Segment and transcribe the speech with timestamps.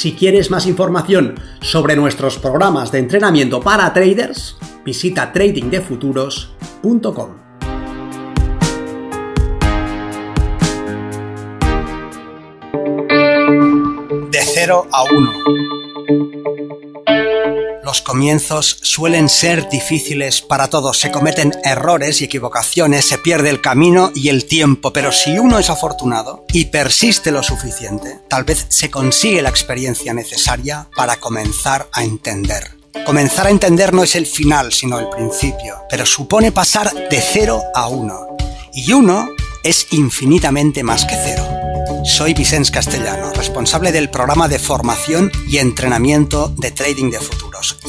[0.00, 7.28] Si quieres más información sobre nuestros programas de entrenamiento para traders, visita tradingdefuturos.com.
[14.30, 15.79] De 0 a 1
[17.90, 23.60] los comienzos suelen ser difíciles para todos, se cometen errores y equivocaciones, se pierde el
[23.60, 28.64] camino y el tiempo, pero si uno es afortunado y persiste lo suficiente, tal vez
[28.68, 32.76] se consigue la experiencia necesaria para comenzar a entender.
[33.04, 37.60] Comenzar a entender no es el final, sino el principio, pero supone pasar de cero
[37.74, 38.36] a uno.
[38.72, 39.30] Y uno
[39.64, 41.44] es infinitamente más que cero.
[42.04, 47.18] Soy Vicens Castellano, responsable del programa de formación y entrenamiento de trading de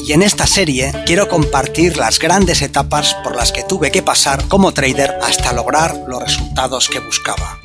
[0.06, 4.46] Y en esta serie quiero compartir las grandes etapas por las que tuve que pasar
[4.48, 7.58] como trader hasta lograr los resultados que buscaba.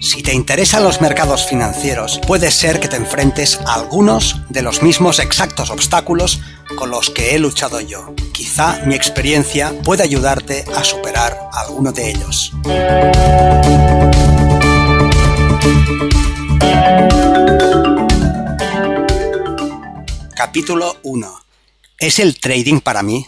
[0.00, 4.82] Si te interesan los mercados financieros, puede ser que te enfrentes a algunos de los
[4.82, 6.40] mismos exactos obstáculos
[6.76, 8.14] con los que he luchado yo.
[8.32, 12.52] Quizá mi experiencia pueda ayudarte a superar alguno de ellos.
[20.34, 21.49] Capítulo 1.
[22.00, 23.26] ¿Es el trading para mí?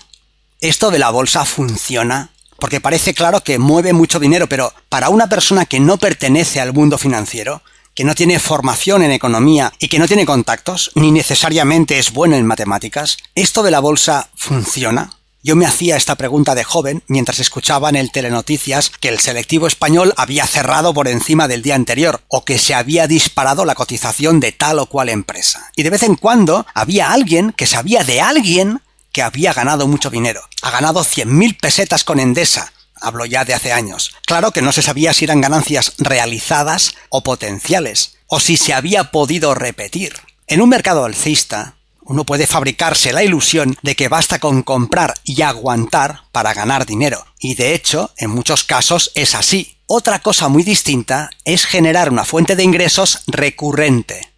[0.63, 2.31] ¿Esto de la bolsa funciona?
[2.59, 6.73] Porque parece claro que mueve mucho dinero, pero para una persona que no pertenece al
[6.73, 7.61] mundo financiero,
[7.95, 12.35] que no tiene formación en economía y que no tiene contactos, ni necesariamente es bueno
[12.35, 15.19] en matemáticas, ¿esto de la bolsa funciona?
[15.45, 19.67] Yo me hacía esta pregunta de joven mientras escuchaba en el Telenoticias que el selectivo
[19.67, 24.39] español había cerrado por encima del día anterior o que se había disparado la cotización
[24.39, 25.73] de tal o cual empresa.
[25.75, 30.11] Y de vez en cuando había alguien que sabía de alguien que había ganado mucho
[30.11, 30.43] dinero.
[30.63, 32.73] Ha ganado 100.000 pesetas con Endesa.
[33.01, 34.15] Hablo ya de hace años.
[34.27, 39.11] Claro que no se sabía si eran ganancias realizadas o potenciales, o si se había
[39.11, 40.15] podido repetir.
[40.47, 45.43] En un mercado alcista, uno puede fabricarse la ilusión de que basta con comprar y
[45.43, 47.25] aguantar para ganar dinero.
[47.39, 49.77] Y de hecho, en muchos casos es así.
[49.87, 54.33] Otra cosa muy distinta es generar una fuente de ingresos recurrente.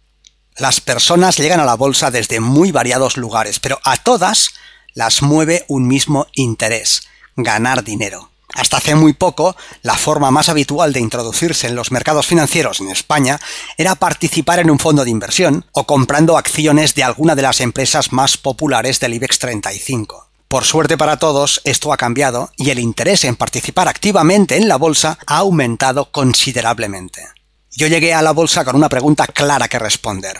[0.57, 4.51] Las personas llegan a la bolsa desde muy variados lugares, pero a todas
[4.93, 8.31] las mueve un mismo interés, ganar dinero.
[8.55, 12.89] Hasta hace muy poco, la forma más habitual de introducirse en los mercados financieros en
[12.89, 13.39] España
[13.77, 18.13] era participar en un fondo de inversión o comprando acciones de alguna de las empresas
[18.13, 20.29] más populares del IBEX 35.
[20.47, 24.77] Por suerte para todos, esto ha cambiado y el interés en participar activamente en la
[24.77, 27.27] bolsa ha aumentado considerablemente.
[27.71, 30.39] Yo llegué a la bolsa con una pregunta clara que responder.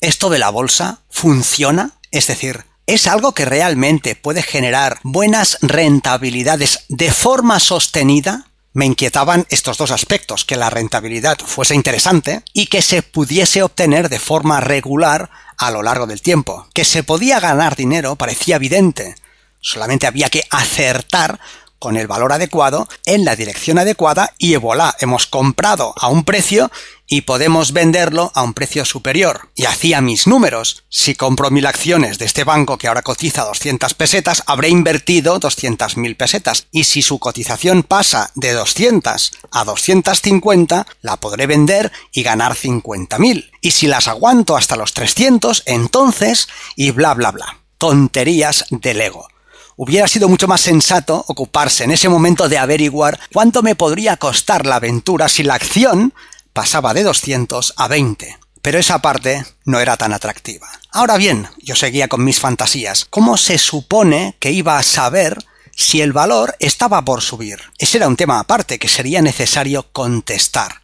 [0.00, 1.98] ¿Esto de la bolsa funciona?
[2.10, 9.46] Es decir, es algo que realmente puede generar buenas rentabilidades de forma sostenida, me inquietaban
[9.50, 14.60] estos dos aspectos, que la rentabilidad fuese interesante y que se pudiese obtener de forma
[14.60, 16.66] regular a lo largo del tiempo.
[16.74, 19.14] Que se podía ganar dinero parecía evidente,
[19.60, 21.38] solamente había que acertar
[21.78, 26.70] con el valor adecuado en la dirección adecuada y voilà, hemos comprado a un precio
[27.12, 29.50] y podemos venderlo a un precio superior.
[29.54, 30.84] Y hacía mis números.
[30.88, 36.16] Si compro mil acciones de este banco que ahora cotiza 200 pesetas, habré invertido 200.000
[36.16, 36.68] pesetas.
[36.72, 43.50] Y si su cotización pasa de 200 a 250, la podré vender y ganar 50.000.
[43.60, 47.58] Y si las aguanto hasta los 300, entonces, y bla bla bla.
[47.76, 49.28] Tonterías del ego
[49.76, 54.66] hubiera sido mucho más sensato ocuparse en ese momento de averiguar cuánto me podría costar
[54.66, 56.14] la aventura si la acción
[56.52, 58.38] pasaba de 200 a 20.
[58.62, 60.68] Pero esa parte no era tan atractiva.
[60.92, 63.06] Ahora bien, yo seguía con mis fantasías.
[63.10, 65.44] ¿Cómo se supone que iba a saber
[65.74, 67.58] si el valor estaba por subir?
[67.78, 70.82] Ese era un tema aparte que sería necesario contestar.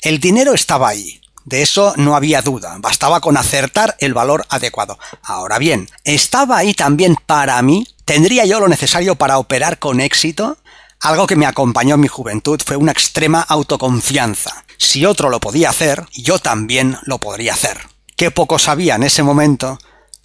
[0.00, 1.20] El dinero estaba ahí.
[1.44, 4.98] De eso no había duda, bastaba con acertar el valor adecuado.
[5.22, 7.86] Ahora bien, ¿estaba ahí también para mí?
[8.04, 10.58] ¿Tendría yo lo necesario para operar con éxito?
[11.00, 14.64] Algo que me acompañó en mi juventud fue una extrema autoconfianza.
[14.78, 17.78] Si otro lo podía hacer, yo también lo podría hacer.
[18.16, 19.78] Qué poco sabía en ese momento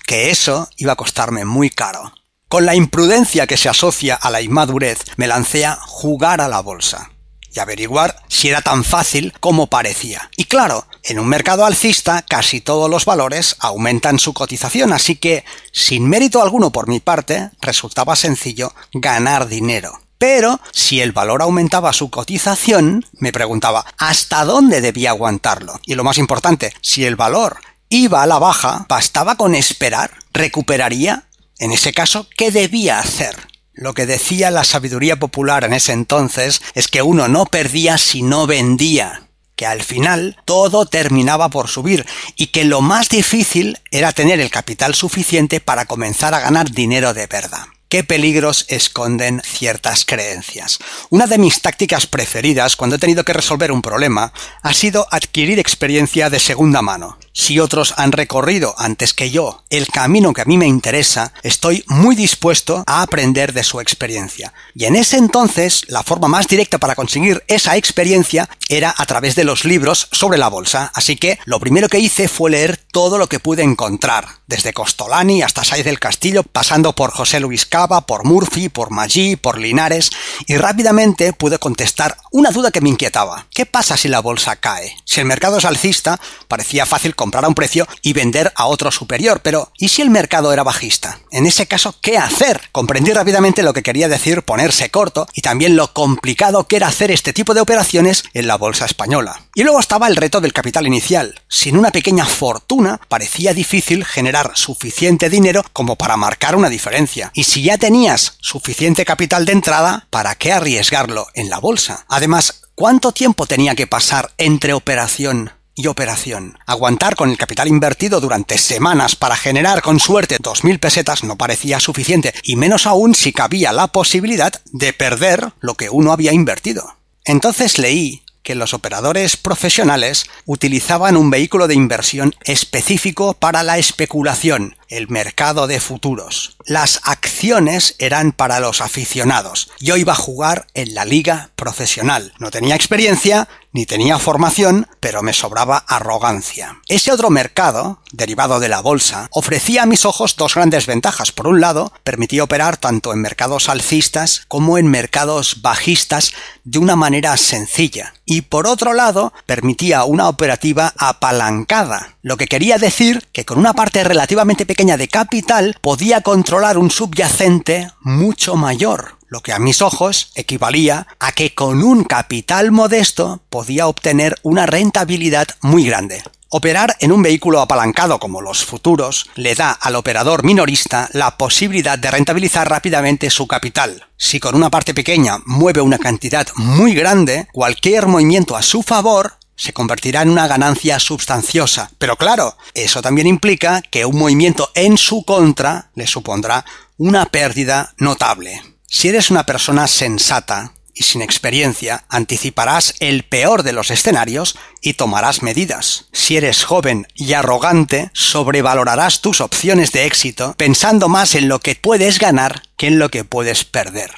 [0.08, 2.14] que eso iba a costarme muy caro.
[2.50, 6.62] Con la imprudencia que se asocia a la inmadurez, me lancé a jugar a la
[6.62, 7.12] bolsa
[7.52, 10.30] y averiguar si era tan fácil como parecía.
[10.38, 15.44] Y claro, En un mercado alcista casi todos los valores aumentan su cotización, así que,
[15.74, 20.00] sin mérito alguno por mi parte, resultaba sencillo ganar dinero.
[20.24, 25.82] Pero si el valor aumentaba su cotización, me preguntaba, ¿hasta dónde debía aguantarlo?
[25.86, 27.58] Y lo más importante, si el valor
[27.90, 30.12] iba a la baja, ¿bastaba con esperar?
[30.32, 31.26] ¿Recuperaría?
[31.60, 33.36] En ese caso, ¿qué debía hacer?
[33.74, 38.22] Lo que decía la sabiduría popular en ese entonces es que uno no perdía si
[38.22, 39.28] no vendía,
[39.58, 42.06] que al final todo terminaba por subir
[42.38, 47.14] y que lo más difícil era tener el capital suficiente para comenzar a ganar dinero
[47.14, 50.80] de verdad qué peligros esconden ciertas creencias.
[51.12, 55.60] Una de mis tácticas preferidas cuando he tenido que resolver un problema ha sido adquirir
[55.60, 57.20] experiencia de segunda mano.
[57.36, 61.84] Si otros han recorrido antes que yo el camino que a mí me interesa, estoy
[61.88, 64.54] muy dispuesto a aprender de su experiencia.
[64.76, 69.36] Y en ese entonces, la forma más directa para conseguir esa experiencia era a través
[69.36, 70.92] de los libros sobre la bolsa.
[70.94, 75.42] Así que lo primero que hice fue leer todo lo que pude encontrar, desde Costolani
[75.42, 80.12] hasta Saiz del Castillo, pasando por José Luis Cava, por Murphy, por Maggi, por Linares,
[80.46, 83.48] y rápidamente pude contestar una duda que me inquietaba.
[83.50, 84.96] ¿Qué pasa si la bolsa cae?
[85.06, 88.92] Si el mercado es alcista, parecía fácil comprar a un precio y vender a otro
[88.92, 91.20] superior, pero ¿y si el mercado era bajista?
[91.32, 92.60] En ese caso, ¿qué hacer?
[92.74, 97.12] Comprendí rápidamente lo que quería decir ponerse corto y también lo complicado que era hacer
[97.12, 99.42] este tipo de operaciones en la bolsa española.
[99.56, 101.40] Y luego estaba el reto del capital inicial.
[101.48, 107.32] Sin una pequeña fortuna, parecía difícil generar suficiente dinero como para marcar una diferencia.
[107.34, 112.06] Y si ya tenías suficiente capital de entrada, ¿para qué arriesgarlo en la bolsa?
[112.10, 116.58] Además, ¿Cuánto tiempo tenía que pasar entre operación y operación?
[116.66, 121.80] Aguantar con el capital invertido durante semanas para generar con suerte 2.000 pesetas no parecía
[121.80, 126.98] suficiente, y menos aún si cabía la posibilidad de perder lo que uno había invertido.
[127.26, 134.76] Entonces leí que los operadores profesionales utilizaban un vehículo de inversión específico para la especulación,
[134.98, 136.58] el mercado de futuros.
[136.66, 139.72] Las acciones eran para los aficionados.
[139.80, 142.34] Yo iba a jugar en la liga profesional.
[142.40, 146.80] No tenía experiencia, ni tenía formación, pero me sobraba arrogancia.
[146.88, 151.32] Ese otro mercado, derivado de la bolsa, ofrecía a mis ojos dos grandes ventajas.
[151.32, 156.96] Por un lado, permitía operar tanto en mercados alcistas como en mercados bajistas de una
[156.96, 158.14] manera sencilla.
[158.26, 163.74] Y por otro lado, permitía una operativa apalancada, lo que quería decir que con una
[163.74, 169.82] parte relativamente pequeña de capital podía controlar un subyacente mucho mayor, lo que a mis
[169.82, 176.22] ojos equivalía a que con un capital modesto podía obtener una rentabilidad muy grande.
[176.50, 181.98] Operar en un vehículo apalancado como los futuros le da al operador minorista la posibilidad
[181.98, 184.08] de rentabilizar rápidamente su capital.
[184.18, 189.38] Si con una parte pequeña mueve una cantidad muy grande, cualquier movimiento a su favor
[189.56, 191.92] se convertirá en una ganancia sustanciosa.
[191.98, 196.66] Pero claro, eso también implica que un movimiento en su contra le supondrá
[196.98, 198.62] una pérdida notable.
[198.88, 204.94] Si eres una persona sensata y sin experiencia, anticiparás el peor de los escenarios y
[204.94, 206.06] tomarás medidas.
[206.12, 211.76] Si eres joven y arrogante, sobrevalorarás tus opciones de éxito pensando más en lo que
[211.76, 214.12] puedes ganar que en lo que puedes perder.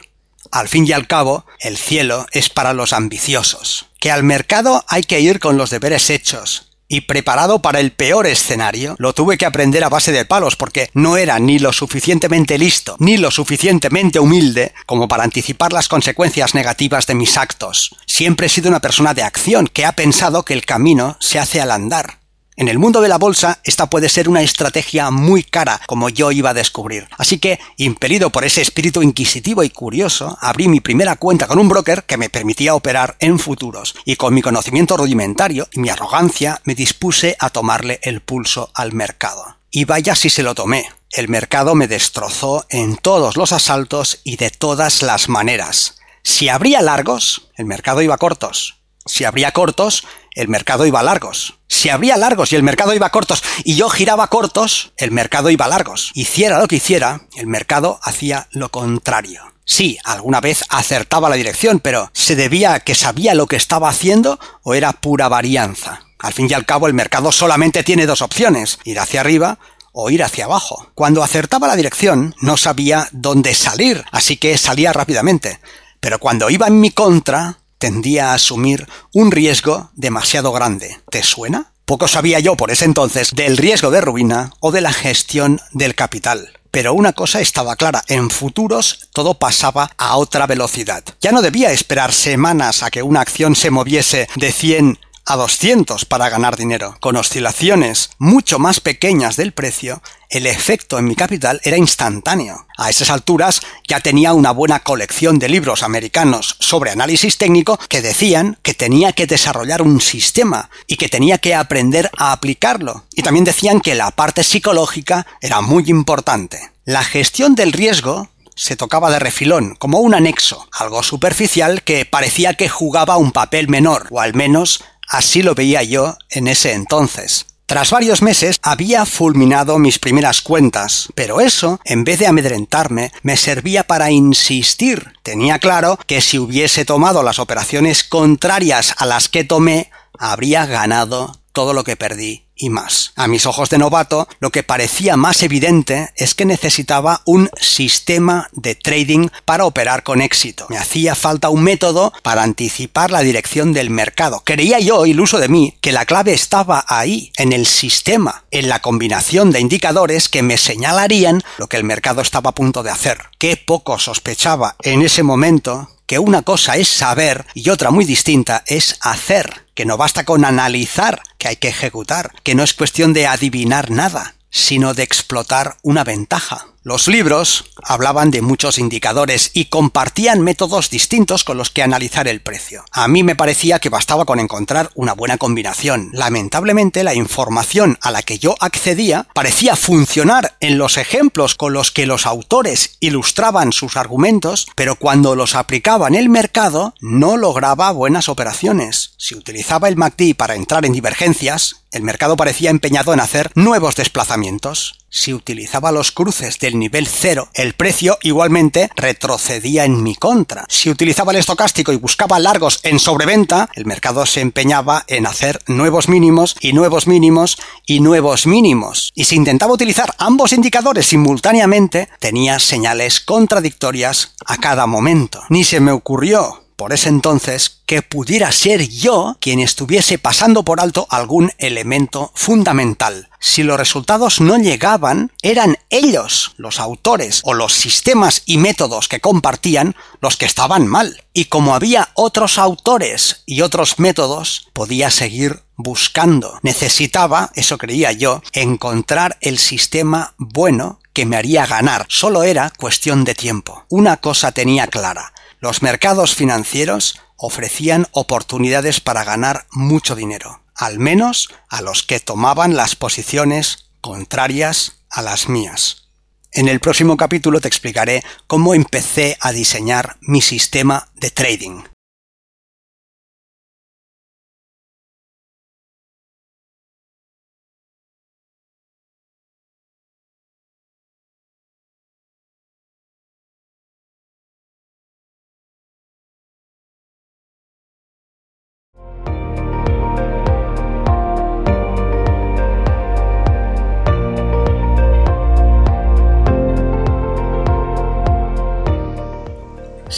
[0.51, 3.87] Al fin y al cabo, el cielo es para los ambiciosos.
[4.05, 8.27] Que al mercado hay que ir con los deberes hechos, y preparado para el peor
[8.27, 12.59] escenario, lo tuve que aprender a base de palos porque no era ni lo suficientemente
[12.59, 17.95] listo ni lo suficientemente humilde como para anticipar las consecuencias negativas de mis actos.
[18.05, 21.59] Siempre he sido una persona de acción que ha pensado que el camino se hace
[21.59, 22.24] al andar.
[22.57, 26.31] En el mundo de la bolsa, esta puede ser una estrategia muy cara, como yo
[26.31, 27.09] iba a descubrir.
[27.17, 31.67] Así que, impelido por ese espíritu inquisitivo y curioso, abrí mi primera cuenta con un
[31.67, 36.61] broker que me permitía operar en futuros, y con mi conocimiento rudimentario y mi arrogancia
[36.63, 39.57] me dispuse a tomarle el pulso al mercado.
[39.69, 40.89] Y vaya si se lo tomé.
[41.11, 45.97] El mercado me destrozó en todos los asaltos y de todas las maneras.
[46.23, 48.79] Si abría largos, el mercado iba cortos.
[49.05, 51.59] Si abría cortos, el mercado iba largos.
[51.75, 55.67] Si abría largos y el mercado iba cortos y yo giraba cortos, el mercado iba
[55.67, 56.11] largos.
[56.13, 59.41] Hiciera lo que hiciera, el mercado hacía lo contrario.
[59.65, 63.89] Sí, alguna vez acertaba la dirección, pero ¿se debía a que sabía lo que estaba
[63.89, 65.99] haciendo o era pura varianza?
[66.17, 69.59] Al fin y al cabo, el mercado solamente tiene dos opciones, ir hacia arriba
[69.91, 70.91] o ir hacia abajo.
[70.95, 75.59] Cuando acertaba la dirección, no sabía dónde salir, así que salía rápidamente.
[75.99, 80.99] Pero cuando iba en mi contra, tendía a asumir un riesgo demasiado grande.
[81.09, 81.71] ¿Te suena?
[81.85, 85.93] Poco sabía yo por ese entonces del riesgo de ruina o de la gestión del
[85.93, 86.49] capital.
[86.71, 91.03] Pero una cosa estaba clara, en futuros todo pasaba a otra velocidad.
[91.21, 96.05] Ya no debía esperar semanas a que una acción se moviese de 100 a 200
[96.05, 96.97] para ganar dinero.
[96.99, 102.67] Con oscilaciones mucho más pequeñas del precio, el efecto en mi capital era instantáneo.
[102.77, 108.01] A esas alturas ya tenía una buena colección de libros americanos sobre análisis técnico que
[108.01, 113.05] decían que tenía que desarrollar un sistema y que tenía que aprender a aplicarlo.
[113.15, 116.71] Y también decían que la parte psicológica era muy importante.
[116.85, 122.53] La gestión del riesgo se tocaba de refilón, como un anexo, algo superficial que parecía
[122.53, 127.45] que jugaba un papel menor, o al menos así lo veía yo en ese entonces.
[127.65, 133.37] Tras varios meses había fulminado mis primeras cuentas, pero eso, en vez de amedrentarme, me
[133.37, 135.13] servía para insistir.
[135.23, 141.39] Tenía claro que si hubiese tomado las operaciones contrarias a las que tomé, habría ganado
[141.55, 143.13] todo lo que perdí y más.
[143.15, 148.49] A mis ojos de novato, lo que parecía más evidente es que necesitaba un sistema
[148.51, 150.67] de trading para operar con éxito.
[150.69, 154.43] Me hacía falta un método para anticipar la dirección del mercado.
[154.45, 158.81] Creía yo, iluso de mí, que la clave estaba ahí, en el sistema, en la
[158.81, 163.17] combinación de indicadores que me señalarían lo que el mercado estaba a punto de hacer.
[163.39, 168.63] Qué poco sospechaba en ese momento que una cosa es saber y otra muy distinta
[168.67, 173.13] es hacer, que no basta con analizar, que hay que ejecutar, que no es cuestión
[173.13, 176.67] de adivinar nada, sino de explotar una ventaja.
[176.87, 182.41] Los libros hablaban de muchos indicadores y compartían métodos distintos con los que analizar el
[182.41, 182.85] precio.
[182.91, 186.11] A mí me parecía que bastaba con encontrar una buena combinación.
[186.13, 191.89] Lamentablemente la información a la que yo accedía parecía funcionar en los ejemplos con los
[191.89, 197.89] que los autores ilustraban sus argumentos, pero cuando los aplicaba en el mercado no lograba
[197.93, 199.15] buenas operaciones.
[199.17, 203.95] Si utilizaba el MACD para entrar en divergencias, el mercado parecía empeñado en hacer nuevos
[203.95, 205.04] desplazamientos.
[205.15, 210.65] Si utilizaba los cruces del nivel cero, el precio igualmente retrocedía en mi contra.
[210.67, 215.61] Si utilizaba el estocástico y buscaba largos en sobreventa, el mercado se empeñaba en hacer
[215.67, 219.13] nuevos mínimos y nuevos mínimos y nuevos mínimos.
[219.15, 225.43] Y si intentaba utilizar ambos indicadores simultáneamente, tenía señales contradictorias a cada momento.
[225.47, 230.79] Ni se me ocurrió por ese entonces que pudiera ser yo quien estuviese pasando por
[230.81, 233.29] alto algún elemento fundamental.
[233.39, 239.21] Si los resultados no llegaban, eran ellos, los autores o los sistemas y métodos que
[239.21, 241.23] compartían, los que estaban mal.
[241.33, 246.59] Y como había otros autores y otros métodos, podía seguir buscando.
[246.63, 252.05] Necesitaba, eso creía yo, encontrar el sistema bueno que me haría ganar.
[252.09, 253.85] Solo era cuestión de tiempo.
[253.89, 255.34] Una cosa tenía clara
[255.65, 262.75] los mercados financieros ofrecían oportunidades para ganar mucho dinero, al menos a los que tomaban
[262.75, 266.03] las posiciones contrarias a las mías.
[266.51, 271.94] En el próximo capítulo te explicaré cómo empecé a diseñar mi sistema de trading.